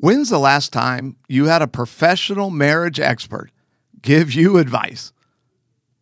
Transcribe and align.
When's 0.00 0.30
the 0.30 0.38
last 0.38 0.72
time 0.72 1.16
you 1.26 1.46
had 1.46 1.60
a 1.60 1.66
professional 1.66 2.50
marriage 2.50 3.00
expert 3.00 3.50
give 4.00 4.32
you 4.32 4.56
advice? 4.58 5.12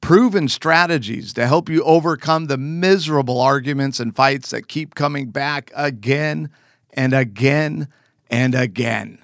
Proven 0.02 0.48
strategies 0.48 1.32
to 1.32 1.46
help 1.46 1.70
you 1.70 1.82
overcome 1.82 2.44
the 2.44 2.58
miserable 2.58 3.40
arguments 3.40 3.98
and 3.98 4.14
fights 4.14 4.50
that 4.50 4.68
keep 4.68 4.94
coming 4.94 5.30
back 5.30 5.72
again 5.74 6.50
and 6.92 7.14
again 7.14 7.88
and 8.28 8.54
again. 8.54 9.18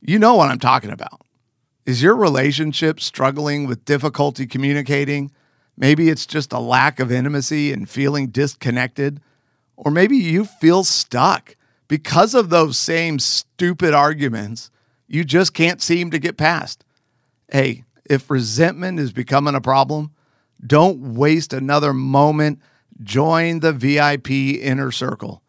You 0.00 0.18
know 0.18 0.34
what 0.34 0.50
I'm 0.50 0.58
talking 0.58 0.90
about. 0.90 1.22
Is 1.86 2.02
your 2.02 2.16
relationship 2.16 2.98
struggling 2.98 3.68
with 3.68 3.84
difficulty 3.84 4.48
communicating? 4.48 5.30
Maybe 5.76 6.08
it's 6.08 6.26
just 6.26 6.52
a 6.52 6.58
lack 6.58 6.98
of 6.98 7.12
intimacy 7.12 7.72
and 7.72 7.88
feeling 7.88 8.30
disconnected. 8.30 9.20
Or 9.76 9.92
maybe 9.92 10.16
you 10.16 10.44
feel 10.44 10.82
stuck 10.82 11.54
because 11.88 12.34
of 12.34 12.50
those 12.50 12.78
same 12.78 13.18
stupid 13.18 13.94
arguments 13.94 14.70
you 15.08 15.24
just 15.24 15.54
can't 15.54 15.80
seem 15.80 16.10
to 16.10 16.18
get 16.18 16.36
past. 16.36 16.84
Hey, 17.50 17.84
if 18.04 18.30
resentment 18.30 19.00
is 19.00 19.12
becoming 19.12 19.54
a 19.54 19.60
problem, 19.60 20.12
don't 20.64 21.14
waste 21.14 21.52
another 21.52 21.94
moment. 21.94 22.60
Join 23.02 23.60
the 23.60 23.72
VIP 23.72 24.30
inner 24.30 24.92
circle. 24.92 25.42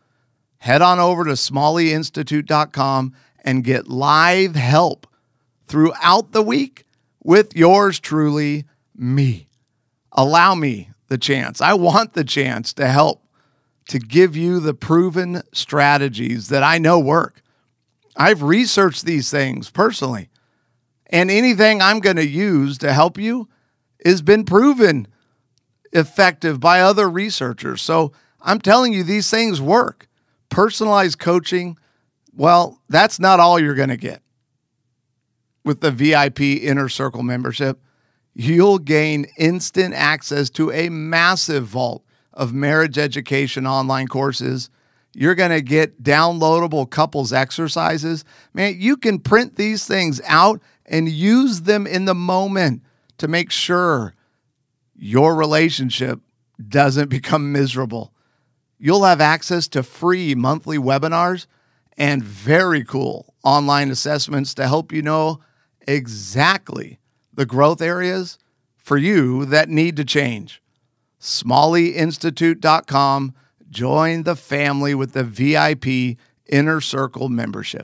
Head 0.59 0.81
on 0.81 0.99
over 0.99 1.25
to 1.25 1.31
smalleyinstitute.com 1.31 3.13
and 3.43 3.63
get 3.63 3.87
live 3.87 4.55
help 4.55 5.07
throughout 5.67 6.31
the 6.31 6.41
week 6.41 6.85
with 7.23 7.55
yours 7.55 7.99
truly, 7.99 8.65
me. 8.95 9.47
Allow 10.11 10.55
me 10.55 10.89
the 11.07 11.17
chance. 11.17 11.61
I 11.61 11.73
want 11.73 12.13
the 12.13 12.23
chance 12.23 12.73
to 12.73 12.87
help 12.87 13.23
to 13.89 13.99
give 13.99 14.37
you 14.37 14.59
the 14.59 14.73
proven 14.73 15.41
strategies 15.51 16.49
that 16.49 16.63
I 16.63 16.77
know 16.77 16.99
work. 16.99 17.41
I've 18.15 18.43
researched 18.43 19.05
these 19.05 19.31
things 19.31 19.71
personally, 19.71 20.29
and 21.07 21.31
anything 21.31 21.81
I'm 21.81 21.99
going 21.99 22.15
to 22.15 22.27
use 22.27 22.77
to 22.79 22.93
help 22.93 23.17
you 23.17 23.49
has 24.05 24.21
been 24.21 24.45
proven 24.45 25.07
effective 25.91 26.59
by 26.59 26.81
other 26.81 27.09
researchers. 27.09 27.81
So 27.81 28.11
I'm 28.41 28.59
telling 28.59 28.93
you, 28.93 29.03
these 29.03 29.29
things 29.29 29.59
work. 29.59 30.07
Personalized 30.49 31.17
coaching, 31.17 31.77
well, 32.33 32.81
that's 32.89 33.19
not 33.19 33.39
all 33.39 33.59
you're 33.59 33.75
going 33.75 33.89
to 33.89 33.97
get 33.97 34.21
with 35.65 35.81
the 35.81 35.91
VIP 35.91 36.41
Inner 36.41 36.89
Circle 36.89 37.23
membership. 37.23 37.79
You'll 38.35 38.79
gain 38.79 39.25
instant 39.37 39.95
access 39.95 40.49
to 40.51 40.71
a 40.71 40.89
massive 40.89 41.65
vault 41.65 42.03
of 42.39 42.53
marriage 42.53 42.97
education 42.97 43.67
online 43.67 44.07
courses. 44.07 44.69
You're 45.13 45.35
going 45.35 45.51
to 45.51 45.61
get 45.61 46.01
downloadable 46.01 46.89
couples 46.89 47.33
exercises. 47.33 48.23
Man, 48.53 48.77
you 48.79 48.95
can 48.95 49.19
print 49.19 49.57
these 49.57 49.85
things 49.85 50.21
out 50.25 50.61
and 50.85 51.09
use 51.09 51.63
them 51.63 51.85
in 51.85 52.05
the 52.05 52.15
moment 52.15 52.81
to 53.17 53.27
make 53.27 53.51
sure 53.51 54.15
your 54.95 55.35
relationship 55.35 56.21
doesn't 56.65 57.09
become 57.17 57.51
miserable. 57.51 58.13
You'll 58.77 59.03
have 59.03 59.19
access 59.19 59.67
to 59.69 59.83
free 59.83 60.33
monthly 60.33 60.77
webinars 60.77 61.45
and 61.97 62.23
very 62.23 62.85
cool 62.85 63.33
online 63.43 63.91
assessments 63.91 64.53
to 64.53 64.65
help 64.65 64.93
you 64.93 65.01
know 65.01 65.41
exactly 65.85 66.99
the 67.33 67.45
growth 67.45 67.81
areas 67.81 68.37
for 68.77 68.95
you 68.95 69.43
that 69.43 69.67
need 69.67 69.97
to 69.97 70.05
change. 70.05 70.61
SmalleyInstitute.com. 71.19 73.35
Join 73.69 74.23
the 74.23 74.35
family 74.35 74.95
with 74.95 75.13
the 75.13 75.23
VIP 75.23 76.17
Inner 76.47 76.81
Circle 76.81 77.29
membership. 77.29 77.83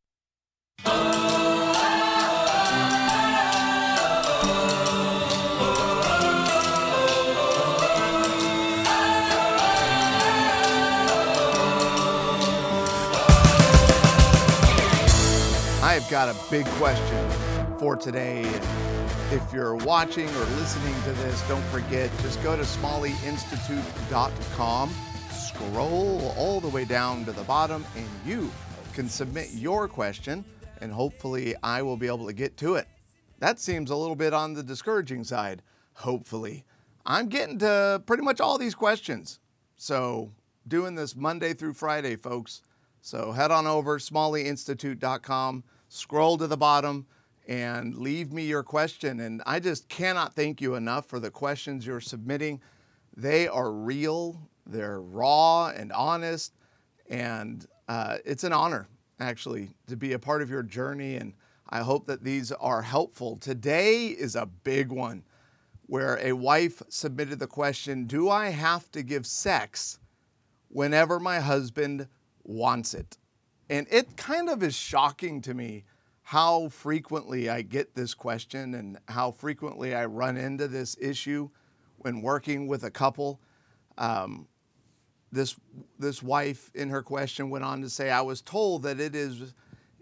I've 15.96 16.10
got 16.10 16.30
a 16.30 16.36
big 16.52 16.66
question 16.66 17.30
for 17.80 17.96
today. 17.96 18.44
If 19.32 19.52
you're 19.52 19.76
watching 19.76 20.30
or 20.30 20.46
listening 20.56 20.94
to 21.04 21.12
this, 21.14 21.42
don't 21.48 21.66
forget, 21.66 22.12
just 22.22 22.44
go 22.44 22.56
to 22.56 22.62
smalleyinstitute.com, 22.62 24.94
scroll 25.32 26.36
all 26.38 26.62
the 26.62 26.68
way 26.68 26.86
down 26.86 27.26
to 27.26 27.32
the 27.32 27.42
bottom, 27.44 27.84
and 27.96 28.08
you 28.24 28.52
can 28.94 29.10
submit 29.10 29.50
your 29.52 29.88
question, 29.88 30.46
and 30.80 30.92
hopefully 30.92 31.56
I 31.64 31.82
will 31.82 31.98
be 31.98 32.06
able 32.06 32.28
to 32.28 32.34
get 32.34 32.56
to 32.58 32.76
it. 32.76 32.88
That 33.40 33.60
seems 33.60 33.90
a 33.90 33.96
little 33.96 34.16
bit 34.16 34.32
on 34.32 34.54
the 34.54 34.62
discouraging 34.62 35.24
side, 35.24 35.64
hopefully. 35.94 36.64
I'm 37.04 37.28
getting 37.28 37.58
to 37.60 38.04
pretty 38.06 38.22
much 38.22 38.40
all 38.40 38.60
these 38.60 38.76
questions. 38.76 39.40
So, 39.76 40.34
doing 40.68 40.94
this 40.94 41.16
Monday 41.16 41.56
through 41.56 41.74
Friday, 41.74 42.16
folks. 42.16 42.62
So, 43.02 43.32
head 43.32 43.50
on 43.50 43.66
over 43.66 43.98
smalleyinstitute.com 43.98 45.64
scroll 45.90 46.38
to 46.38 46.48
the 46.48 46.58
bottom 46.58 47.06
and 47.48 47.96
leave 47.98 48.32
me 48.32 48.46
your 48.46 48.64
question. 48.64 49.20
And 49.20 49.42
I 49.46 49.60
just 49.60 49.88
cannot 49.90 50.34
thank 50.34 50.62
you 50.62 50.76
enough 50.76 51.06
for 51.06 51.20
the 51.20 51.30
questions 51.30 51.86
you're 51.86 52.00
submitting. 52.00 52.62
They 53.16 53.48
are 53.48 53.72
real, 53.72 54.40
they're 54.66 55.02
raw 55.02 55.68
and 55.68 55.92
honest, 55.92 56.54
and 57.10 57.66
uh, 57.88 58.18
it's 58.26 58.44
an 58.44 58.54
honor 58.54 58.88
actually 59.20 59.70
to 59.88 59.96
be 59.96 60.14
a 60.14 60.20
part 60.20 60.42
of 60.42 60.50
your 60.50 60.64
journey. 60.64 61.16
And 61.16 61.34
I 61.70 61.80
hope 61.80 62.08
that 62.08 62.24
these 62.24 62.52
are 62.52 62.82
helpful. 62.82 63.38
Today 63.38 64.08
is 64.08 64.36
a 64.36 64.46
big 64.46 64.92
one 64.92 65.24
where 65.88 66.18
a 66.20 66.34
wife 66.34 66.82
submitted 66.90 67.40
the 67.40 67.48
question 67.48 68.06
Do 68.06 68.30
I 68.30 68.50
have 68.50 68.92
to 68.92 69.04
give 69.04 69.26
sex 69.26 70.00
whenever 70.70 71.20
my 71.20 71.40
husband 71.40 72.08
wants 72.44 72.94
it? 72.94 73.18
And 73.70 73.88
it 73.90 74.18
kind 74.18 74.50
of 74.50 74.62
is 74.62 74.76
shocking 74.76 75.42
to 75.42 75.54
me 75.54 75.86
how 76.26 76.70
frequently 76.70 77.50
I 77.50 77.62
get 77.62 77.94
this 77.94 78.16
question 78.16 78.74
and 78.74 78.98
how 79.08 79.30
frequently 79.30 79.94
I 79.94 80.06
run 80.06 80.38
into 80.38 80.68
this 80.68 80.98
issue 81.00 81.52
when 81.98 82.24
working 82.24 82.66
with 82.66 82.84
a 82.84 82.90
couple. 82.90 83.40
Um, 84.00 84.48
this 85.32 85.56
this 86.00 86.24
wife 86.24 86.72
in 86.74 86.90
her 86.90 87.04
question 87.04 87.52
went 87.52 87.64
on 87.64 87.80
to 87.82 87.92
say, 87.92 88.10
"I 88.10 88.22
was 88.22 88.42
told 88.42 88.82
that 88.84 89.00
it 89.00 89.14
is 89.14 89.54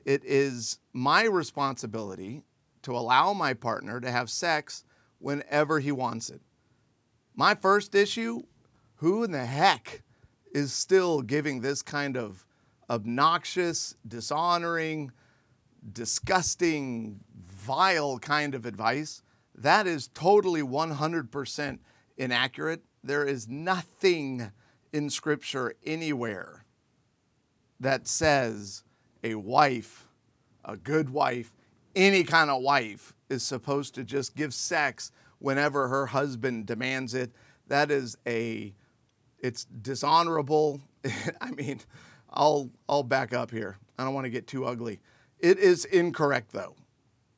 it 0.05 0.23
is 0.23 0.79
my 0.93 1.25
responsibility 1.25 2.45
to 2.83 2.95
allow 2.95 3.33
my 3.33 3.53
partner 3.53 3.99
to 3.99 4.09
have 4.09 4.29
sex 4.29 4.85
whenever 5.19 5.81
he 5.81 5.91
wants 5.91 6.29
it." 6.29 6.41
My 7.35 7.53
first 7.53 7.95
issue: 7.95 8.43
Who 8.95 9.25
in 9.25 9.31
the 9.31 9.45
heck 9.45 10.03
is 10.53 10.71
still 10.71 11.21
giving 11.21 11.59
this 11.59 11.81
kind 11.81 12.15
of 12.15 12.45
obnoxious, 12.89 13.97
dishonoring, 14.07 15.11
disgusting, 15.91 17.19
vile 17.47 18.19
kind 18.19 18.55
of 18.55 18.65
advice, 18.65 19.21
that 19.55 19.87
is 19.87 20.07
totally 20.13 20.61
100% 20.61 21.79
inaccurate. 22.17 22.81
There 23.03 23.25
is 23.25 23.47
nothing 23.47 24.51
in 24.91 25.09
Scripture 25.09 25.73
anywhere 25.85 26.65
that 27.79 28.07
says 28.07 28.83
a 29.23 29.35
wife, 29.35 30.07
a 30.65 30.77
good 30.77 31.09
wife, 31.09 31.53
any 31.95 32.23
kind 32.23 32.49
of 32.49 32.61
wife 32.61 33.13
is 33.29 33.43
supposed 33.43 33.95
to 33.95 34.03
just 34.03 34.35
give 34.35 34.53
sex 34.53 35.11
whenever 35.39 35.87
her 35.87 36.05
husband 36.05 36.65
demands 36.65 37.13
it. 37.13 37.31
That 37.67 37.91
is 37.91 38.17
a, 38.25 38.73
it's 39.39 39.65
dishonorable. 39.65 40.81
I 41.41 41.51
mean, 41.51 41.79
I'll 42.33 42.69
I'll 42.89 43.03
back 43.03 43.33
up 43.33 43.51
here. 43.51 43.77
I 43.97 44.03
don't 44.03 44.13
want 44.13 44.25
to 44.25 44.29
get 44.31 44.47
too 44.47 44.65
ugly. 44.65 44.99
It 45.43 45.59
is 45.59 45.83
incorrect 45.83 46.53
though. 46.53 46.77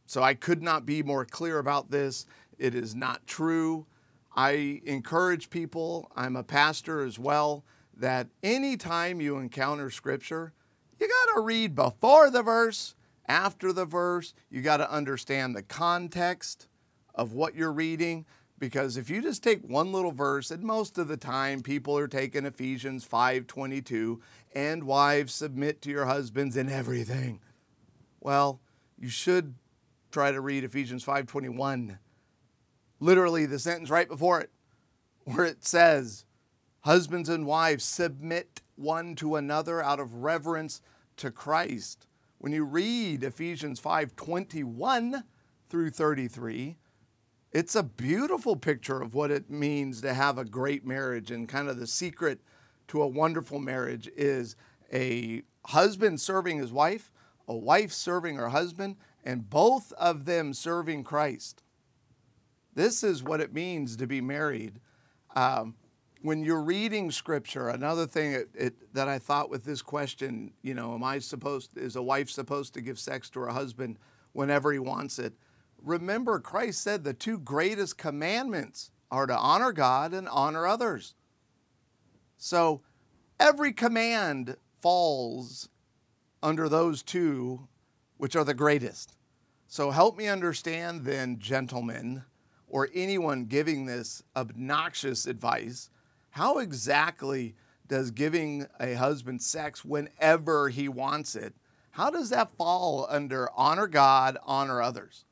So 0.06 0.22
I 0.22 0.36
could 0.36 0.62
not 0.62 0.86
be 0.86 1.02
more 1.02 1.26
clear 1.26 1.58
about 1.58 1.90
this. 1.90 2.28
It 2.60 2.76
is 2.76 2.94
not 2.94 3.26
true. 3.26 3.88
I 4.36 4.82
encourage 4.86 5.50
people, 5.50 6.12
I'm 6.16 6.36
a 6.36 6.44
pastor 6.44 7.04
as 7.04 7.18
well, 7.18 7.66
that 7.98 8.28
anytime 8.44 9.22
you 9.22 9.38
encounter 9.38 9.90
scripture, 9.90 10.54
you 11.00 11.08
got 11.08 11.34
to 11.34 11.42
read 11.42 11.74
before 11.74 12.30
the 12.30 12.44
verse, 12.44 12.94
after 13.28 13.74
the 13.74 13.86
verse. 13.86 14.36
You 14.52 14.62
got 14.62 14.78
to 14.78 14.92
understand 14.92 15.56
the 15.56 15.64
context 15.64 16.68
of 17.16 17.34
what 17.34 17.56
you're 17.56 17.74
reading. 17.74 18.26
Because 18.60 18.98
if 18.98 19.10
you 19.10 19.22
just 19.22 19.42
take 19.42 19.64
one 19.64 19.92
little 19.92 20.12
verse, 20.12 20.52
and 20.52 20.64
most 20.64 21.00
of 21.00 21.08
the 21.08 21.18
time 21.18 21.62
people 21.62 21.98
are 21.98 22.08
taking 22.08 22.46
Ephesians 22.46 23.04
5:22, 23.04 24.22
and 24.54 24.84
wives 24.84 25.34
submit 25.34 25.82
to 25.82 25.90
your 25.90 26.06
husbands 26.06 26.56
in 26.56 26.70
everything. 26.70 27.40
Well, 28.26 28.60
you 28.98 29.08
should 29.08 29.54
try 30.10 30.32
to 30.32 30.42
read 30.42 30.64
Ephesians 30.64 31.04
5:21. 31.04 32.00
Literally 33.00 33.46
the 33.46 33.60
sentence 33.60 33.92
right 33.92 34.08
before 34.08 34.42
it 34.42 34.50
where 35.26 35.46
it 35.46 35.64
says, 35.64 36.26
"Husbands 36.82 37.30
and 37.30 37.46
wives 37.46 37.84
submit 37.84 38.64
one 38.74 39.14
to 39.18 39.36
another 39.36 39.80
out 39.80 40.00
of 40.00 40.24
reverence 40.24 40.82
to 41.18 41.30
Christ." 41.30 42.08
when 42.40 42.52
you 42.52 42.64
read 42.64 43.24
Ephesians 43.24 43.80
5:21 43.80 45.24
through 45.70 45.92
33, 45.92 46.80
it's 47.52 47.76
a 47.76 47.84
beautiful 47.84 48.56
picture 48.56 49.02
of 49.02 49.14
what 49.14 49.30
it 49.30 49.52
means 49.52 50.02
to 50.02 50.16
have 50.16 50.40
a 50.40 50.46
great 50.46 50.84
marriage. 50.84 51.30
And 51.30 51.48
kind 51.48 51.70
of 51.70 51.78
the 51.78 51.86
secret 51.86 52.42
to 52.88 53.04
a 53.04 53.08
wonderful 53.08 53.60
marriage 53.60 54.08
is 54.16 54.56
a 54.92 55.44
husband 55.66 56.20
serving 56.22 56.58
his 56.58 56.72
wife, 56.72 57.12
a 57.48 57.56
wife 57.56 57.92
serving 57.92 58.36
her 58.36 58.50
husband, 58.50 58.98
and 59.24 59.50
both 59.50 59.92
of 59.94 60.26
them 60.26 60.54
serving 60.54 61.04
Christ. 61.04 61.64
This 62.74 63.04
is 63.04 63.24
what 63.24 63.42
it 63.42 63.54
means 63.54 63.96
to 63.98 64.08
be 64.08 64.22
married. 64.22 64.80
Um, 65.36 65.76
when 66.22 66.44
you're 66.44 66.64
reading 66.64 67.12
scripture, 67.12 67.70
another 67.70 68.08
thing 68.08 68.34
it, 68.34 68.50
it, 68.56 68.94
that 68.94 69.08
I 69.08 69.20
thought 69.20 69.50
with 69.50 69.64
this 69.64 69.82
question, 69.82 70.52
you 70.64 70.74
know, 70.74 70.94
am 70.96 71.04
I 71.04 71.20
supposed, 71.20 71.78
is 71.78 71.96
a 71.96 72.02
wife 72.02 72.30
supposed 72.30 72.74
to 72.74 72.82
give 72.82 73.00
sex 73.00 73.30
to 73.32 73.42
her 73.42 73.50
husband 73.50 74.00
whenever 74.34 74.74
he 74.74 74.80
wants 74.80 75.20
it? 75.20 75.34
Remember, 75.82 76.40
Christ 76.40 76.82
said 76.82 77.04
the 77.04 77.14
two 77.14 77.38
greatest 77.38 77.98
commandments 77.98 78.90
are 79.12 79.28
to 79.28 79.38
honor 79.38 79.72
God 79.72 80.14
and 80.14 80.28
honor 80.28 80.66
others. 80.66 81.14
So 82.38 82.82
every 83.40 83.72
command 83.72 84.58
falls 84.82 85.70
under 86.42 86.70
those 86.70 87.02
two, 87.02 87.68
which 88.18 88.36
are 88.36 88.44
the 88.44 88.54
greatest. 88.54 89.16
So 89.68 89.92
help 89.92 90.18
me 90.18 90.28
understand 90.28 91.06
then, 91.06 91.40
gentlemen, 91.40 92.24
or 92.68 92.90
anyone 92.94 93.46
giving 93.46 93.86
this 93.86 94.24
obnoxious 94.36 95.26
advice, 95.26 95.90
how 96.32 96.60
exactly 96.60 97.56
does 97.88 98.12
giving 98.12 98.68
a 98.80 98.94
husband 98.94 99.42
sex 99.42 99.86
whenever 99.86 100.70
he 100.70 100.88
wants 100.88 101.36
it, 101.36 101.54
how 101.92 102.10
does 102.10 102.30
that 102.30 102.58
fall 102.58 103.08
under 103.10 103.50
honor 103.56 103.88
God, 103.88 104.38
honor 104.44 104.82
others? 104.82 105.26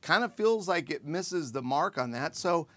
Kind 0.00 0.24
of 0.24 0.34
feels 0.34 0.66
like 0.66 0.90
it 0.90 1.04
misses 1.04 1.52
the 1.52 1.62
mark 1.62 1.98
on 1.98 2.10
that. 2.12 2.36
So 2.36 2.68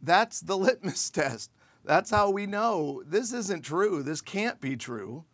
that's 0.00 0.40
the 0.40 0.56
litmus 0.58 1.10
test. 1.10 1.50
That's 1.84 2.10
how 2.10 2.30
we 2.30 2.46
know 2.46 3.02
this 3.06 3.32
isn't 3.32 3.62
true. 3.62 4.02
This 4.02 4.20
can't 4.20 4.60
be 4.60 4.76
true. 4.76 5.24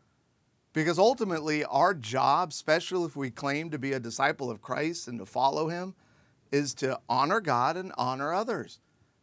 Because 0.72 0.98
ultimately, 0.98 1.64
our 1.64 1.92
job, 1.92 2.50
especially 2.50 3.04
if 3.04 3.14
we 3.14 3.30
claim 3.30 3.70
to 3.70 3.78
be 3.78 3.92
a 3.92 4.00
disciple 4.00 4.50
of 4.50 4.62
Christ 4.62 5.08
and 5.08 5.18
to 5.18 5.26
follow 5.26 5.68
him, 5.68 5.94
is 6.50 6.74
to 6.74 6.98
honor 7.08 7.40
God 7.40 7.76
and 7.76 7.92
honor 7.96 8.32
others. 8.32 8.80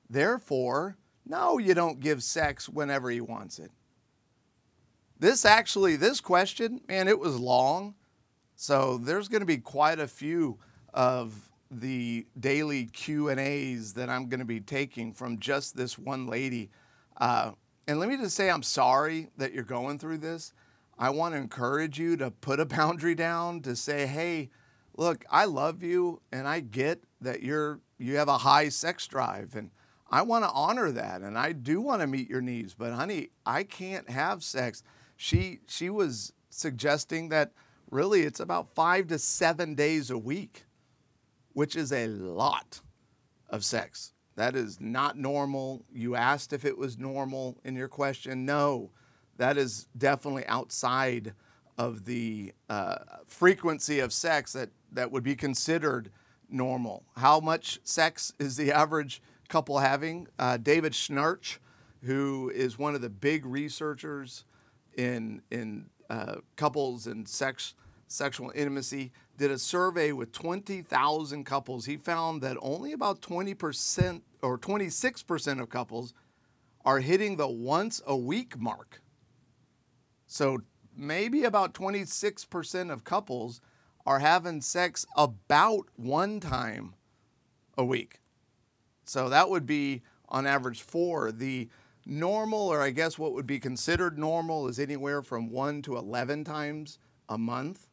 Therefore, 0.10 0.98
no, 1.26 1.58
you 1.58 1.74
don't 1.74 2.00
give 2.00 2.24
sex 2.24 2.68
whenever 2.68 3.10
he 3.10 3.22
wants 3.22 3.60
it. 3.60 3.72
This 5.20 5.44
actually, 5.44 5.96
this 5.96 6.22
question, 6.22 6.82
man, 6.88 7.08
it 7.08 7.20
was 7.20 7.40
long. 7.40 7.96
So 8.56 8.98
there's 8.98 9.28
going 9.28 9.42
to 9.42 9.46
be 9.46 9.58
quite 9.58 10.00
a 10.00 10.08
few 10.08 10.58
of 10.94 11.50
the 11.72 12.26
daily 12.40 12.86
Q 12.86 13.30
and 13.30 13.40
A's 13.40 13.94
that 13.94 14.10
I'm 14.10 14.28
going 14.28 14.40
to 14.40 14.46
be 14.46 14.60
taking 14.60 15.14
from 15.14 15.40
just 15.40 15.78
this 15.78 15.98
one 15.98 16.26
lady. 16.26 16.70
Uh, 17.18 17.52
and 17.88 18.00
let 18.00 18.10
me 18.10 18.18
just 18.18 18.36
say, 18.36 18.50
I'm 18.50 18.64
sorry 18.64 19.30
that 19.38 19.54
you're 19.54 19.64
going 19.64 20.00
through 20.00 20.18
this. 20.20 20.54
I 21.00 21.12
want 21.12 21.34
to 21.34 21.38
encourage 21.38 21.98
you 21.98 22.18
to 22.18 22.30
put 22.30 22.60
a 22.60 22.66
boundary 22.78 23.16
down 23.16 23.62
to 23.62 23.76
say, 23.76 24.06
hey, 24.06 24.50
look, 24.98 25.24
I 25.32 25.46
love 25.46 25.82
you 25.82 26.22
and 26.34 26.48
I 26.48 26.60
get 26.60 27.04
that 27.22 27.42
you're 27.42 27.80
you 27.98 28.18
have 28.18 28.28
a 28.28 28.38
high 28.38 28.70
sex 28.70 29.08
drive 29.08 29.56
and 29.56 29.72
I 30.12 30.22
want 30.24 30.44
to 30.44 30.52
honor 30.52 30.92
that 30.92 31.22
and 31.22 31.38
I 31.38 31.54
do 31.54 31.82
want 31.82 32.02
to 32.02 32.08
meet 32.08 32.30
your 32.30 32.42
needs, 32.42 32.74
but 32.74 32.92
honey, 32.92 33.30
I 33.46 33.64
can't 33.64 34.10
have 34.10 34.44
sex. 34.44 34.84
She 35.16 35.60
she 35.68 35.90
was 35.90 36.34
suggesting 36.50 37.30
that 37.30 37.54
really 37.92 38.22
it's 38.22 38.40
about 38.40 38.74
5 38.76 39.08
to 39.08 39.20
7 39.20 39.76
days 39.76 40.10
a 40.12 40.18
week, 40.18 40.66
which 41.54 41.76
is 41.76 41.94
a 41.94 42.08
lot 42.08 42.82
of 43.50 43.64
sex. 43.64 44.14
That 44.36 44.56
is 44.56 44.80
not 44.80 45.18
normal. 45.18 45.86
You 45.94 46.16
asked 46.16 46.54
if 46.54 46.66
it 46.66 46.78
was 46.78 46.98
normal 46.98 47.58
in 47.64 47.76
your 47.76 47.90
question. 47.90 48.46
No 48.46 48.92
that 49.40 49.58
is 49.58 49.88
definitely 49.98 50.46
outside 50.48 51.34
of 51.78 52.04
the 52.04 52.54
uh, 52.70 52.98
frequency 53.26 54.02
of 54.02 54.12
sex 54.12 54.52
that, 54.52 54.70
that 54.92 55.10
would 55.10 55.24
be 55.24 55.36
considered 55.36 56.12
normal. 56.50 57.06
How 57.16 57.40
much 57.40 57.80
sex 57.86 58.34
is 58.38 58.58
the 58.58 58.74
average 58.74 59.22
couple 59.48 59.80
having? 59.80 60.28
Uh, 60.38 60.58
David 60.58 60.92
Schnarch, 60.92 61.60
who 62.04 62.52
is 62.54 62.78
one 62.78 62.96
of 62.96 63.02
the 63.02 63.10
big 63.10 63.46
researchers 63.46 64.44
in, 64.98 65.42
in 65.52 65.86
uh, 66.10 66.36
couples 66.58 67.08
and 67.08 67.26
sex, 67.26 67.76
sexual 68.08 68.52
intimacy, 68.54 69.14
did 69.38 69.52
a 69.52 69.58
survey 69.58 70.12
with 70.12 70.34
20,000 70.34 71.46
couples. 71.46 71.86
He 71.86 71.96
found 71.96 72.42
that 72.42 72.58
only 72.62 72.92
about 72.92 73.22
20% 73.22 74.22
or 74.42 74.58
26% 74.58 75.62
of 75.62 75.70
couples 75.70 76.14
are 76.84 77.00
hitting 77.00 77.38
the 77.38 77.48
once 77.48 78.02
a 78.06 78.18
week 78.18 78.60
mark. 78.60 79.02
So 80.32 80.60
maybe 80.96 81.44
about 81.44 81.74
26% 81.74 82.94
of 82.94 83.04
couples 83.04 83.62
are 84.06 84.20
having 84.20 84.62
sex 84.62 85.06
about 85.18 85.88
one 85.96 86.40
time 86.40 86.94
a 87.76 87.84
week. 87.84 88.22
So 89.06 89.28
that 89.30 89.50
would 89.50 89.66
be 89.66 90.04
on 90.30 90.46
average 90.46 90.84
four. 90.84 91.32
The 91.32 91.68
normal, 92.06 92.60
or 92.60 92.80
I 92.80 92.92
guess 92.92 93.18
what 93.18 93.34
would 93.34 93.48
be 93.48 93.60
considered 93.60 94.20
normal, 94.20 94.68
is 94.68 94.80
anywhere 94.80 95.24
from 95.24 95.50
one 95.50 95.82
to 95.82 95.98
11 95.98 96.44
times 96.44 97.00
a 97.28 97.38
month. 97.40 97.88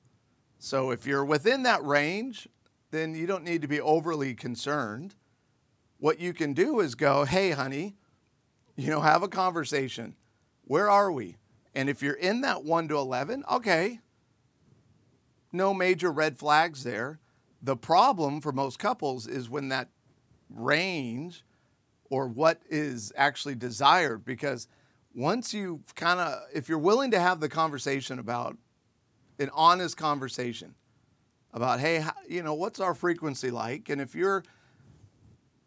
So 0.59 0.91
if 0.91 1.07
you're 1.07 1.25
within 1.25 1.63
that 1.63 1.83
range, 1.85 2.49
then 2.91 3.15
you 3.15 3.27
don't 3.27 3.45
need 3.45 3.63
to 3.63 3.69
be 3.69 3.81
overly 3.81 4.35
concerned. 4.35 5.15
What 5.99 6.21
you 6.21 6.35
can 6.35 6.53
do 6.53 6.81
is 6.81 6.95
go, 6.95 7.25
hey, 7.25 7.53
honey, 7.53 7.97
you 8.77 8.91
know, 8.91 9.01
have 9.01 9.23
a 9.23 9.29
conversation. 9.29 10.17
Where 10.65 10.91
are 10.91 11.11
we? 11.11 11.37
And 11.77 11.91
if 11.91 12.03
you're 12.03 12.15
in 12.15 12.41
that 12.41 12.65
1 12.65 12.89
to 12.89 12.97
11, 12.97 13.45
okay, 13.53 14.01
no 15.53 15.75
major 15.75 16.11
red 16.11 16.39
flags 16.39 16.83
there. 16.83 17.21
The 17.61 17.77
problem 17.77 18.41
for 18.41 18.51
most 18.51 18.79
couples 18.79 19.27
is 19.27 19.51
when 19.51 19.69
that 19.69 19.91
range 20.49 21.45
or 22.09 22.29
what 22.29 22.63
is 22.71 23.13
actually 23.15 23.57
desired, 23.57 24.25
because 24.25 24.69
once 25.15 25.53
you 25.53 25.83
kind 25.95 26.19
of, 26.19 26.41
if 26.55 26.67
you're 26.67 26.79
willing 26.79 27.11
to 27.11 27.21
have 27.21 27.41
the 27.41 27.49
conversation 27.49 28.19
about 28.19 28.57
an 29.39 29.51
honest 29.53 29.99
conversation 29.99 30.75
about, 31.53 31.79
hey, 31.79 32.03
you 32.27 32.43
know, 32.43 32.55
what's 32.55 32.81
our 32.81 32.95
frequency 32.95 33.51
like? 33.51 33.91
And 33.91 34.01
if 34.01 34.15
you're 34.15 34.45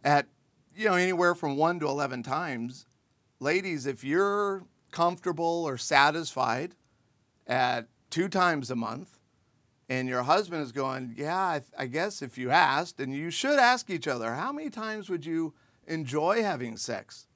at, 0.04 0.25
you 0.75 0.86
know, 0.86 0.96
anywhere 0.96 1.36
from 1.36 1.56
one 1.56 1.80
to 1.82 1.88
11 1.88 2.24
times, 2.24 2.88
ladies, 3.39 3.86
if 3.86 4.04
you're 4.04 4.63
comfortable 4.91 5.63
or 5.65 5.77
satisfied 5.77 6.75
at 7.48 7.88
two 8.10 8.27
times 8.27 8.72
a 8.72 8.75
month, 8.75 9.19
and 9.89 10.08
your 10.08 10.24
husband 10.24 10.62
is 10.62 10.72
going, 10.72 11.13
Yeah, 11.17 11.38
I, 11.38 11.62
I, 11.77 11.86
guess 11.88 12.22
if 12.22 12.38
you 12.38 12.51
asked, 12.51 13.00
and 13.00 13.13
you 13.13 13.31
should 13.31 13.58
ask 13.60 13.89
each 13.89 14.08
other, 14.08 14.34
how 14.36 14.51
many 14.51 14.69
times 14.69 15.10
would 15.10 15.25
you 15.25 15.53
enjoy 15.88 16.43
having 16.43 16.77
sex 16.77 17.27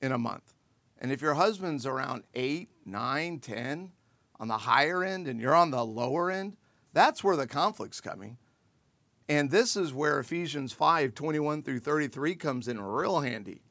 in 0.00 0.12
a 0.12 0.18
month? 0.18 0.54
And 0.98 1.12
if 1.12 1.20
your 1.20 1.34
husband's 1.34 1.86
around 1.86 2.22
eight, 2.34 2.70
nine, 2.84 3.40
ten 3.40 3.92
on 4.38 4.48
the 4.48 4.58
higher 4.58 5.02
end, 5.02 5.26
and 5.26 5.40
you're 5.40 5.54
on 5.54 5.70
the 5.70 5.84
lower 5.84 6.30
end, 6.30 6.56
that's 6.92 7.24
where 7.24 7.36
the 7.36 7.46
conflict's 7.46 8.00
coming. 8.00 8.38
And 9.28 9.50
this 9.50 9.76
is 9.76 9.92
where 9.92 10.20
Ephesians 10.20 10.72
5 10.72 11.14
21 11.14 11.62
through 11.62 11.80
33 11.80 12.36
comes 12.36 12.68
in 12.68 12.80
real 12.80 13.20
handy 13.20 13.62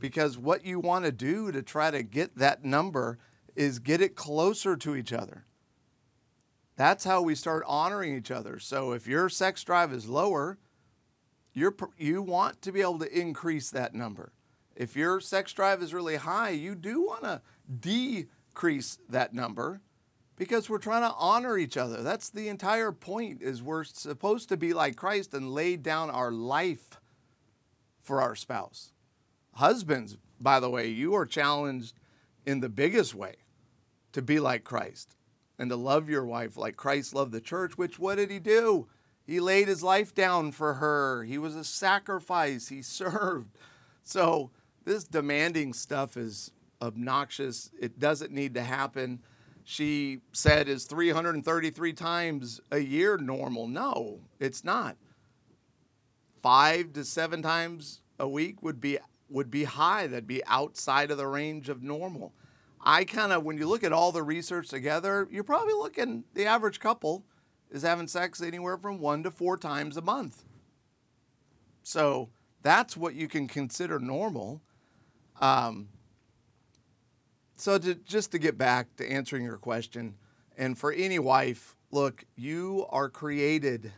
because 0.00 0.38
what 0.38 0.64
you 0.64 0.80
want 0.80 1.04
to 1.04 1.12
do 1.12 1.52
to 1.52 1.62
try 1.62 1.90
to 1.90 2.02
get 2.02 2.36
that 2.36 2.64
number 2.64 3.18
is 3.54 3.78
get 3.78 4.00
it 4.00 4.16
closer 4.16 4.76
to 4.76 4.96
each 4.96 5.12
other. 5.12 5.44
That's 6.76 7.04
how 7.04 7.20
we 7.20 7.34
start 7.34 7.62
honoring 7.66 8.16
each 8.16 8.30
other. 8.30 8.58
So 8.58 8.92
if 8.92 9.06
your 9.06 9.28
sex 9.28 9.62
drive 9.62 9.92
is 9.92 10.08
lower, 10.08 10.58
you're, 11.52 11.76
you 11.98 12.22
want 12.22 12.62
to 12.62 12.72
be 12.72 12.80
able 12.80 13.00
to 13.00 13.18
increase 13.18 13.70
that 13.70 13.94
number. 13.94 14.32
If 14.74 14.96
your 14.96 15.20
sex 15.20 15.52
drive 15.52 15.82
is 15.82 15.92
really 15.92 16.16
high, 16.16 16.50
you 16.50 16.74
do 16.74 17.02
want 17.02 17.22
to 17.24 17.42
decrease 17.80 18.98
that 19.10 19.34
number 19.34 19.82
because 20.36 20.70
we're 20.70 20.78
trying 20.78 21.02
to 21.02 21.14
honor 21.18 21.58
each 21.58 21.76
other. 21.76 22.02
That's 22.02 22.30
the 22.30 22.48
entire 22.48 22.92
point 22.92 23.42
is 23.42 23.62
we're 23.62 23.84
supposed 23.84 24.48
to 24.48 24.56
be 24.56 24.72
like 24.72 24.96
Christ 24.96 25.34
and 25.34 25.52
lay 25.52 25.76
down 25.76 26.08
our 26.08 26.32
life 26.32 26.98
for 28.00 28.22
our 28.22 28.34
spouse. 28.34 28.92
Husbands, 29.60 30.16
by 30.40 30.58
the 30.58 30.70
way, 30.70 30.88
you 30.88 31.14
are 31.14 31.26
challenged 31.26 31.94
in 32.46 32.60
the 32.60 32.70
biggest 32.70 33.14
way 33.14 33.34
to 34.12 34.22
be 34.22 34.40
like 34.40 34.64
Christ 34.64 35.16
and 35.58 35.68
to 35.68 35.76
love 35.76 36.08
your 36.08 36.24
wife 36.24 36.56
like 36.56 36.78
Christ 36.78 37.14
loved 37.14 37.32
the 37.32 37.42
church, 37.42 37.76
which 37.76 37.98
what 37.98 38.14
did 38.14 38.30
he 38.30 38.38
do? 38.38 38.88
He 39.26 39.38
laid 39.38 39.68
his 39.68 39.82
life 39.82 40.14
down 40.14 40.52
for 40.52 40.74
her. 40.74 41.24
He 41.24 41.36
was 41.36 41.54
a 41.56 41.64
sacrifice. 41.64 42.68
He 42.68 42.80
served. 43.00 43.58
So, 44.02 44.50
this 44.86 45.04
demanding 45.04 45.74
stuff 45.74 46.16
is 46.16 46.52
obnoxious. 46.80 47.70
It 47.78 47.98
doesn't 47.98 48.32
need 48.32 48.54
to 48.54 48.62
happen. 48.62 49.20
she 49.62 50.20
said 50.32 50.70
is 50.70 50.84
333 50.84 51.92
times 51.92 52.62
a 52.70 52.78
year 52.78 53.18
normal. 53.18 53.68
No, 53.68 54.20
it's 54.38 54.64
not. 54.64 54.96
Five 56.42 56.94
to 56.94 57.04
seven 57.04 57.42
times 57.42 58.00
a 58.18 58.26
week 58.26 58.62
would 58.62 58.80
be 58.80 58.98
would 59.30 59.50
be 59.50 59.64
high. 59.64 60.06
That'd 60.06 60.26
be 60.26 60.44
outside 60.46 61.10
of 61.10 61.18
the 61.18 61.26
range 61.26 61.68
of 61.68 61.82
normal. 61.82 62.34
I 62.80 63.04
kind 63.04 63.32
of, 63.32 63.44
when 63.44 63.58
you 63.58 63.68
look 63.68 63.84
at 63.84 63.92
all 63.92 64.10
the 64.10 64.22
research 64.22 64.68
together, 64.68 65.28
you're 65.30 65.44
probably 65.44 65.74
looking, 65.74 66.24
the 66.34 66.46
average 66.46 66.80
couple 66.80 67.24
is 67.70 67.82
having 67.82 68.08
sex 68.08 68.42
anywhere 68.42 68.78
from 68.78 68.98
one 68.98 69.22
to 69.22 69.30
four 69.30 69.56
times 69.56 69.96
a 69.96 70.02
month. 70.02 70.44
So 71.82 72.30
that's 72.62 72.96
what 72.96 73.14
you 73.14 73.28
can 73.28 73.48
consider 73.48 73.98
normal. 73.98 74.62
Um, 75.40 75.88
so 77.56 77.78
to, 77.78 77.94
just 77.94 78.32
to 78.32 78.38
get 78.38 78.56
back 78.56 78.96
to 78.96 79.10
answering 79.10 79.44
your 79.44 79.58
question, 79.58 80.14
and 80.56 80.76
for 80.76 80.92
any 80.92 81.18
wife, 81.18 81.76
look, 81.90 82.24
you 82.36 82.86
are 82.90 83.08
created 83.08 83.92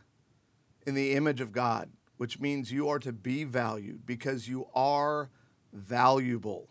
in 0.86 0.94
the 0.94 1.12
image 1.14 1.40
of 1.40 1.52
God, 1.52 1.88
which 2.22 2.38
means 2.38 2.70
you 2.70 2.88
are 2.88 3.00
to 3.00 3.10
be 3.10 3.42
valued 3.42 4.06
because 4.06 4.46
you 4.46 4.64
are 4.76 5.28
valuable. 5.72 6.68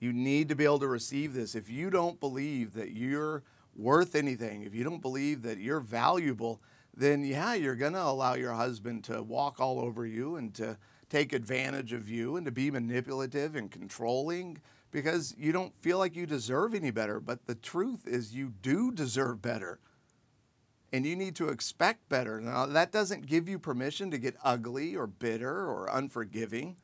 You 0.00 0.12
need 0.12 0.48
to 0.48 0.56
be 0.56 0.64
able 0.64 0.80
to 0.80 0.88
receive 0.88 1.32
this. 1.32 1.54
If 1.54 1.70
you 1.70 1.90
don't 1.90 2.18
believe 2.18 2.74
that 2.74 2.90
you're 2.90 3.44
worth 3.76 4.16
anything, 4.16 4.64
if 4.64 4.74
you 4.74 4.82
don't 4.82 5.00
believe 5.00 5.42
that 5.42 5.58
you're 5.58 5.78
valuable, 5.78 6.60
then 6.96 7.24
yeah, 7.24 7.54
you're 7.54 7.76
going 7.76 7.92
to 7.92 8.02
allow 8.02 8.34
your 8.34 8.54
husband 8.54 9.04
to 9.04 9.22
walk 9.22 9.60
all 9.60 9.78
over 9.78 10.04
you 10.04 10.34
and 10.34 10.52
to 10.54 10.76
take 11.08 11.32
advantage 11.32 11.92
of 11.92 12.08
you 12.08 12.34
and 12.34 12.46
to 12.46 12.50
be 12.50 12.72
manipulative 12.72 13.54
and 13.54 13.70
controlling 13.70 14.58
because 14.90 15.36
you 15.38 15.52
don't 15.52 15.72
feel 15.82 15.98
like 15.98 16.16
you 16.16 16.26
deserve 16.26 16.74
any 16.74 16.90
better. 16.90 17.20
But 17.20 17.46
the 17.46 17.54
truth 17.54 18.08
is, 18.08 18.34
you 18.34 18.54
do 18.60 18.90
deserve 18.90 19.40
better. 19.40 19.78
And 20.94 21.04
you 21.04 21.16
need 21.16 21.34
to 21.36 21.48
expect 21.48 22.08
better. 22.08 22.40
Now, 22.40 22.66
that 22.66 22.92
doesn't 22.92 23.26
give 23.26 23.48
you 23.48 23.58
permission 23.58 24.12
to 24.12 24.18
get 24.18 24.36
ugly 24.44 24.94
or 24.94 25.08
bitter 25.08 25.66
or 25.66 25.88
unforgiving 25.90 26.76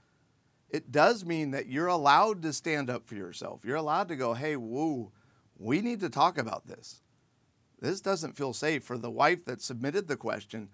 it 0.71 0.93
does 0.93 1.25
mean 1.25 1.51
that 1.51 1.67
you're 1.67 1.89
allowed 1.89 2.43
to 2.43 2.53
stand 2.53 2.91
up 2.91 3.07
for 3.07 3.17
yourself. 3.17 3.65
You're 3.65 3.77
allowed 3.77 4.09
to 4.09 4.17
go, 4.17 4.35
hey, 4.35 4.57
woo, 4.57 5.11
we 5.59 5.81
need 5.81 6.01
to 6.01 6.09
talk 6.09 6.39
about 6.39 6.67
this. 6.67 7.03
This 7.81 8.01
doesn't 8.01 8.37
feel 8.37 8.53
safe. 8.53 8.85
For 8.85 8.97
the 8.97 9.11
wife 9.11 9.45
that 9.47 9.61
submitted 9.61 10.07
the 10.07 10.17
question, 10.17 10.69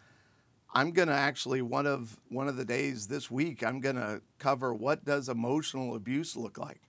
I'm 0.74 0.90
going 0.90 1.08
to 1.08 1.14
actually 1.14 1.62
one 1.62 1.86
of 1.86 2.18
one 2.28 2.48
of 2.48 2.56
the 2.56 2.64
days 2.64 3.06
this 3.06 3.30
week 3.30 3.64
I'm 3.64 3.80
going 3.80 3.96
to 3.96 4.20
cover 4.38 4.74
what 4.74 5.04
does 5.04 5.28
emotional 5.28 5.94
abuse 5.94 6.36
look 6.36 6.58
like? 6.58 6.82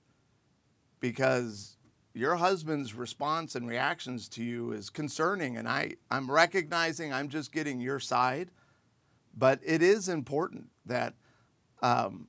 Because 0.99 1.76
your 2.17 2.37
husband's 2.37 2.95
response 2.95 3.53
and 3.53 3.67
reactions 3.67 4.27
to 4.27 4.43
you 4.43 4.71
is 4.71 4.89
concerning 4.89 5.55
and 5.55 5.67
I 5.67 5.97
I'm 6.09 6.29
recognizing 6.29 7.13
I'm 7.13 7.29
just 7.29 7.51
getting 7.51 7.79
your 7.79 7.99
side, 7.99 8.49
but 9.37 9.59
it 9.63 9.83
is 9.83 10.09
important 10.09 10.69
that 10.87 11.13
um, 11.83 12.27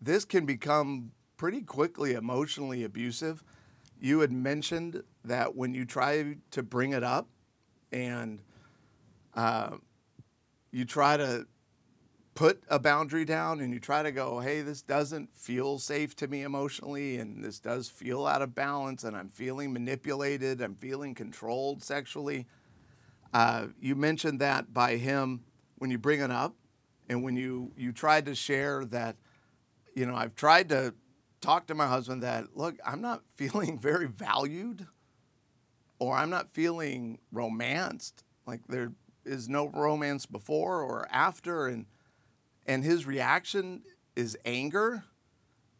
this 0.00 0.24
can 0.24 0.46
become 0.46 1.10
pretty 1.36 1.62
quickly 1.62 2.12
emotionally 2.12 2.84
abusive. 2.84 3.42
You 4.00 4.20
had 4.20 4.30
mentioned 4.30 5.02
that 5.24 5.56
when 5.56 5.74
you 5.74 5.84
try 5.84 6.36
to 6.52 6.62
bring 6.62 6.92
it 6.92 7.02
up 7.02 7.28
and 7.90 8.40
uh, 9.34 9.76
you 10.70 10.84
try 10.84 11.16
to 11.16 11.46
put 12.34 12.62
a 12.68 12.78
boundary 12.78 13.24
down 13.24 13.60
and 13.60 13.72
you 13.72 13.80
try 13.80 14.02
to 14.02 14.10
go, 14.10 14.40
hey, 14.40 14.62
this 14.62 14.82
doesn't 14.82 15.36
feel 15.36 15.78
safe 15.78 16.16
to 16.16 16.28
me 16.28 16.42
emotionally, 16.42 17.18
and 17.18 17.44
this 17.44 17.58
does 17.58 17.88
feel 17.88 18.26
out 18.26 18.40
of 18.42 18.54
balance, 18.54 19.04
and 19.04 19.16
I'm 19.16 19.28
feeling 19.28 19.72
manipulated, 19.72 20.62
I'm 20.62 20.76
feeling 20.76 21.14
controlled 21.14 21.82
sexually. 21.82 22.46
Uh, 23.34 23.66
you 23.80 23.94
mentioned 23.94 24.40
that 24.40 24.72
by 24.72 24.96
him 24.96 25.44
when 25.76 25.90
you 25.90 25.98
bring 25.98 26.20
it 26.20 26.30
up, 26.30 26.54
and 27.08 27.22
when 27.22 27.36
you 27.36 27.72
you 27.76 27.92
tried 27.92 28.26
to 28.26 28.34
share 28.34 28.84
that 28.86 29.16
you 29.94 30.06
know, 30.06 30.14
I've 30.14 30.34
tried 30.34 30.68
to 30.70 30.94
talk 31.40 31.66
to 31.66 31.74
my 31.74 31.86
husband 31.86 32.22
that, 32.22 32.56
look, 32.56 32.76
I'm 32.84 33.00
not 33.00 33.22
feeling 33.36 33.78
very 33.78 34.06
valued 34.06 34.86
or 35.98 36.16
I'm 36.16 36.30
not 36.30 36.52
feeling 36.52 37.18
romanced. 37.30 38.24
Like 38.46 38.66
there 38.68 38.92
is 39.24 39.48
no 39.48 39.68
romance 39.68 40.26
before 40.26 40.82
or 40.82 41.06
after. 41.10 41.66
And, 41.66 41.86
and 42.66 42.84
his 42.84 43.06
reaction 43.06 43.82
is 44.16 44.36
anger. 44.44 45.04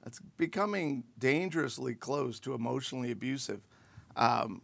That's 0.03 0.21
becoming 0.37 1.05
dangerously 1.19 1.95
close 1.95 2.41
to 2.41 2.55
emotionally 2.55 3.11
abusive. 3.11 3.61
Um, 4.17 4.63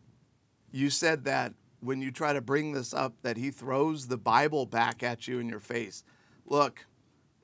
you 0.73 0.91
said 0.91 1.25
that 1.25 1.55
when 1.81 2.03
you 2.03 2.11
try 2.11 2.33
to 2.33 2.41
bring 2.41 2.73
this 2.73 2.93
up, 2.93 3.15
that 3.23 3.37
he 3.37 3.51
throws 3.51 4.09
the 4.09 4.17
Bible 4.17 4.67
back 4.67 5.03
at 5.03 5.29
you 5.29 5.39
in 5.39 5.49
your 5.49 5.61
face. 5.61 6.03
Look, 6.45 6.87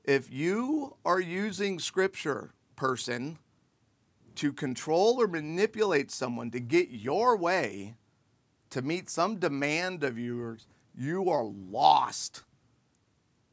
if 0.03 0.31
you 0.31 0.97
are 1.05 1.19
using 1.19 1.79
scripture, 1.79 2.51
person, 2.75 3.39
to 4.35 4.51
control 4.51 5.21
or 5.21 5.27
manipulate 5.27 6.11
someone 6.11 6.51
to 6.51 6.59
get 6.59 6.89
your 6.89 7.37
way, 7.37 7.95
to 8.69 8.81
meet 8.81 9.09
some 9.09 9.37
demand 9.37 10.03
of 10.03 10.19
yours, 10.19 10.67
you 10.93 11.29
are 11.29 11.45
lost. 11.45 12.43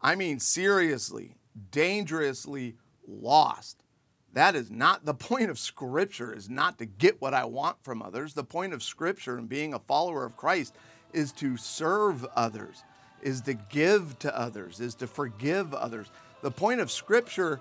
I 0.02 0.14
mean, 0.16 0.40
seriously, 0.40 1.36
dangerously 1.70 2.74
lost. 3.06 3.78
That 4.32 4.56
is 4.56 4.70
not 4.70 5.04
the 5.04 5.14
point 5.14 5.50
of 5.50 5.58
Scripture, 5.58 6.34
is 6.34 6.48
not 6.48 6.78
to 6.78 6.86
get 6.86 7.20
what 7.20 7.34
I 7.34 7.44
want 7.44 7.76
from 7.82 8.02
others. 8.02 8.34
The 8.34 8.44
point 8.44 8.72
of 8.72 8.82
Scripture 8.82 9.36
and 9.36 9.48
being 9.48 9.74
a 9.74 9.78
follower 9.78 10.24
of 10.24 10.36
Christ 10.36 10.74
is 11.12 11.32
to 11.32 11.56
serve 11.56 12.26
others, 12.34 12.82
is 13.22 13.42
to 13.42 13.54
give 13.54 14.18
to 14.20 14.36
others, 14.36 14.80
is 14.80 14.94
to 14.96 15.06
forgive 15.06 15.74
others. 15.74 16.10
The 16.40 16.50
point 16.50 16.80
of 16.80 16.90
Scripture 16.90 17.60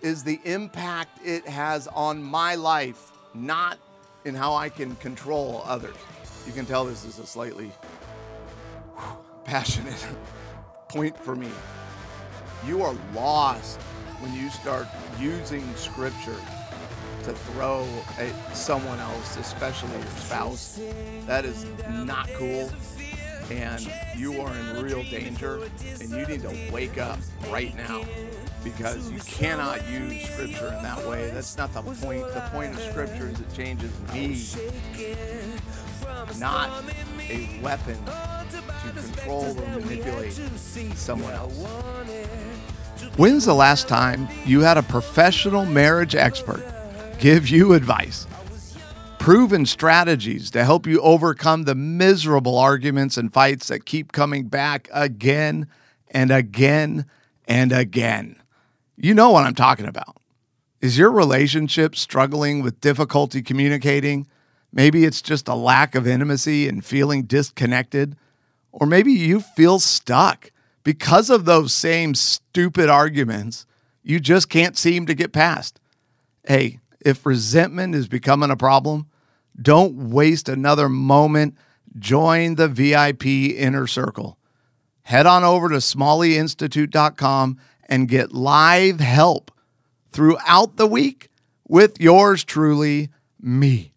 is 0.00 0.22
the 0.22 0.40
impact 0.44 1.18
it 1.26 1.46
has 1.46 1.88
on 1.88 2.22
my 2.22 2.54
life, 2.54 3.10
not 3.34 3.78
in 4.24 4.34
how 4.34 4.54
I 4.54 4.68
can 4.68 4.94
control 4.96 5.62
others. 5.66 5.96
You 6.46 6.52
can 6.52 6.66
tell 6.66 6.84
this 6.84 7.04
is 7.04 7.18
a 7.18 7.26
slightly 7.26 7.72
passionate 9.44 10.06
point 10.96 11.16
for 11.18 11.36
me. 11.36 11.50
You 12.66 12.82
are 12.82 12.94
lost 13.14 13.78
when 14.20 14.32
you 14.34 14.48
start 14.48 14.86
using 15.20 15.62
Scripture 15.74 16.40
to 17.24 17.32
throw 17.32 17.86
at 18.18 18.56
someone 18.56 18.98
else, 19.00 19.36
especially 19.36 19.90
your 19.92 20.06
spouse. 20.06 20.80
That 21.26 21.44
is 21.44 21.66
not 21.90 22.28
cool 22.36 22.70
and 23.50 23.88
you 24.16 24.40
are 24.40 24.52
in 24.56 24.82
real 24.82 25.02
danger 25.04 25.60
and 26.00 26.10
you 26.10 26.26
need 26.26 26.42
to 26.42 26.72
wake 26.72 26.98
up 26.98 27.18
right 27.48 27.76
now 27.76 28.02
because 28.64 29.10
you 29.10 29.20
cannot 29.20 29.86
use 29.88 30.28
scripture 30.30 30.68
in 30.68 30.82
that 30.82 31.06
way. 31.06 31.30
That's 31.30 31.56
not 31.56 31.72
the 31.72 31.82
point. 31.82 32.26
The 32.34 32.42
point 32.52 32.74
of 32.74 32.80
scripture 32.80 33.28
is 33.28 33.38
it 33.38 33.54
changes 33.54 33.92
me, 34.12 34.42
not 36.38 36.82
a 37.28 37.60
weapon 37.62 37.98
control 38.92 39.44
or 39.44 39.80
manipulate 39.80 40.32
someone 40.94 41.32
else. 41.32 41.56
When's 43.16 43.44
the 43.44 43.54
last 43.54 43.88
time 43.88 44.28
you 44.44 44.60
had 44.60 44.76
a 44.76 44.82
professional 44.82 45.64
marriage 45.64 46.14
expert 46.14 46.64
give 47.18 47.48
you 47.48 47.72
advice? 47.72 48.26
proven 49.26 49.66
strategies 49.66 50.52
to 50.52 50.64
help 50.64 50.86
you 50.86 51.00
overcome 51.00 51.64
the 51.64 51.74
miserable 51.74 52.56
arguments 52.56 53.16
and 53.16 53.32
fights 53.32 53.66
that 53.66 53.84
keep 53.84 54.12
coming 54.12 54.46
back 54.46 54.88
again 54.92 55.66
and 56.12 56.30
again 56.30 57.04
and 57.48 57.72
again. 57.72 58.40
You 58.96 59.14
know 59.14 59.32
what 59.32 59.44
I'm 59.44 59.56
talking 59.56 59.86
about. 59.86 60.18
Is 60.80 60.96
your 60.96 61.10
relationship 61.10 61.96
struggling 61.96 62.62
with 62.62 62.80
difficulty 62.80 63.42
communicating? 63.42 64.28
Maybe 64.72 65.04
it's 65.04 65.20
just 65.20 65.48
a 65.48 65.56
lack 65.56 65.96
of 65.96 66.06
intimacy 66.06 66.68
and 66.68 66.84
feeling 66.84 67.24
disconnected. 67.24 68.16
Or 68.78 68.86
maybe 68.86 69.10
you 69.10 69.40
feel 69.40 69.78
stuck 69.78 70.52
because 70.84 71.30
of 71.30 71.46
those 71.46 71.72
same 71.72 72.14
stupid 72.14 72.90
arguments 72.90 73.66
you 74.02 74.20
just 74.20 74.50
can't 74.50 74.76
seem 74.76 75.06
to 75.06 75.14
get 75.14 75.32
past. 75.32 75.80
Hey, 76.46 76.78
if 77.00 77.24
resentment 77.24 77.94
is 77.94 78.06
becoming 78.06 78.50
a 78.50 78.56
problem, 78.56 79.08
don't 79.60 80.10
waste 80.10 80.48
another 80.48 80.90
moment. 80.90 81.56
Join 81.98 82.56
the 82.56 82.68
VIP 82.68 83.26
inner 83.26 83.86
circle. 83.86 84.38
Head 85.02 85.24
on 85.24 85.42
over 85.42 85.70
to 85.70 85.76
smalleyinstitute.com 85.76 87.58
and 87.88 88.08
get 88.08 88.32
live 88.32 89.00
help 89.00 89.50
throughout 90.12 90.76
the 90.76 90.86
week 90.86 91.30
with 91.66 91.98
yours 91.98 92.44
truly, 92.44 93.08
me. 93.40 93.92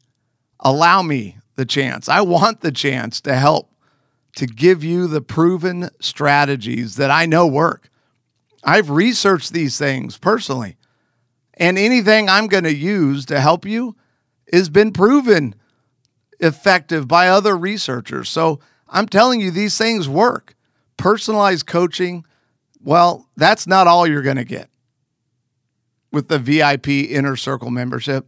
Allow 0.61 1.01
me 1.01 1.37
the 1.55 1.65
chance. 1.65 2.07
I 2.07 2.21
want 2.21 2.61
the 2.61 2.71
chance 2.71 3.19
to 3.21 3.35
help 3.35 3.69
to 4.35 4.45
give 4.45 4.83
you 4.83 5.07
the 5.07 5.21
proven 5.21 5.89
strategies 5.99 6.95
that 6.95 7.11
I 7.11 7.25
know 7.25 7.47
work. 7.47 7.89
I've 8.63 8.89
researched 8.89 9.53
these 9.53 9.77
things 9.77 10.17
personally, 10.17 10.77
and 11.55 11.77
anything 11.77 12.29
I'm 12.29 12.47
going 12.47 12.63
to 12.65 12.75
use 12.75 13.25
to 13.27 13.39
help 13.39 13.65
you 13.65 13.95
has 14.51 14.69
been 14.69 14.91
proven 14.91 15.55
effective 16.39 17.07
by 17.07 17.27
other 17.27 17.57
researchers. 17.57 18.29
So 18.29 18.59
I'm 18.87 19.07
telling 19.07 19.41
you, 19.41 19.51
these 19.51 19.77
things 19.77 20.09
work. 20.09 20.55
Personalized 20.97 21.65
coaching, 21.65 22.25
well, 22.81 23.27
that's 23.37 23.67
not 23.67 23.87
all 23.87 24.07
you're 24.07 24.21
going 24.21 24.37
to 24.37 24.43
get 24.43 24.69
with 26.11 26.27
the 26.27 26.39
VIP 26.39 26.87
Inner 26.87 27.35
Circle 27.35 27.71
membership. 27.71 28.27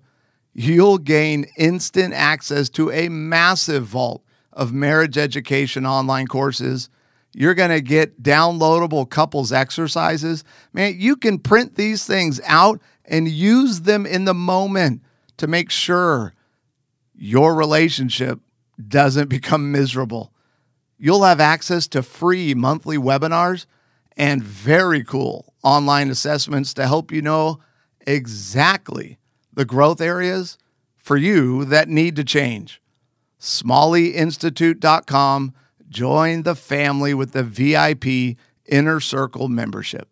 You'll 0.54 0.98
gain 0.98 1.46
instant 1.58 2.14
access 2.14 2.70
to 2.70 2.92
a 2.92 3.10
massive 3.10 3.86
vault 3.86 4.24
of 4.54 4.74
marriage 4.74 5.18
education 5.18 5.86
online 5.86 6.28
courses. 6.28 6.90
You're 7.34 7.54
going 7.54 7.70
to 7.70 7.82
get 7.82 8.22
downloadable 8.22 9.10
couples 9.10 9.54
exercises. 9.54 10.44
Man, 10.74 10.96
you 10.98 11.16
can 11.16 11.40
print 11.40 11.76
these 11.76 12.06
things 12.06 12.42
out 12.46 12.82
and 13.06 13.28
use 13.28 13.82
them 13.82 14.06
in 14.06 14.26
the 14.26 14.34
moment 14.34 15.02
to 15.38 15.48
make 15.48 15.72
sure 15.72 16.34
your 17.16 17.56
relationship 17.56 18.40
doesn't 18.88 19.30
become 19.30 19.72
miserable. 19.72 20.34
You'll 20.98 21.24
have 21.24 21.40
access 21.40 21.88
to 21.90 22.04
free 22.04 22.54
monthly 22.54 22.98
webinars 22.98 23.66
and 24.18 24.44
very 24.44 25.04
cool 25.04 25.54
online 25.64 26.10
assessments 26.10 26.74
to 26.74 26.88
help 26.88 27.12
you 27.12 27.22
know 27.22 27.60
exactly 28.06 29.18
the 29.54 29.66
growth 29.66 30.02
areas 30.02 30.58
for 30.98 31.18
you 31.18 31.66
that 31.66 31.90
need 31.90 32.16
to 32.16 32.24
change. 32.24 32.81
SmalleyInstitute.com. 33.42 35.54
Join 35.90 36.44
the 36.44 36.56
family 36.56 37.14
with 37.14 37.34
the 37.34 37.44
VIP 37.44 38.38
Inner 38.66 39.00
Circle 39.00 39.48
membership. 39.50 40.08